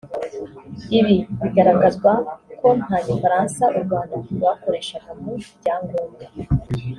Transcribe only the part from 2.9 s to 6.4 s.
Gifaransa u Rwanda rwakoreshaga mu byangombwa